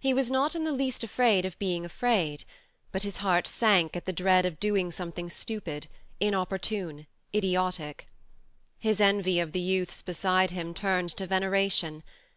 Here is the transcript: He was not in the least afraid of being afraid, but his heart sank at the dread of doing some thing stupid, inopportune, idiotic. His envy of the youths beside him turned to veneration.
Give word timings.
He 0.00 0.12
was 0.12 0.28
not 0.28 0.56
in 0.56 0.64
the 0.64 0.72
least 0.72 1.04
afraid 1.04 1.44
of 1.44 1.56
being 1.60 1.84
afraid, 1.84 2.42
but 2.90 3.04
his 3.04 3.18
heart 3.18 3.46
sank 3.46 3.94
at 3.94 4.06
the 4.06 4.12
dread 4.12 4.44
of 4.44 4.58
doing 4.58 4.90
some 4.90 5.12
thing 5.12 5.30
stupid, 5.30 5.86
inopportune, 6.18 7.06
idiotic. 7.32 8.08
His 8.80 9.00
envy 9.00 9.38
of 9.38 9.52
the 9.52 9.60
youths 9.60 10.02
beside 10.02 10.50
him 10.50 10.74
turned 10.74 11.10
to 11.10 11.28
veneration. 11.28 12.02